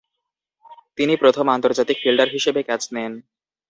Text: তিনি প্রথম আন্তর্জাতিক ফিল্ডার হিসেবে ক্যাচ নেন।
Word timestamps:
তিনি 0.97 1.13
প্রথম 1.21 1.45
আন্তর্জাতিক 1.55 1.97
ফিল্ডার 2.03 2.29
হিসেবে 2.35 2.61
ক্যাচ 2.67 2.83
নেন। 2.95 3.13